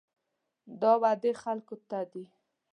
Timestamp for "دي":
2.11-2.23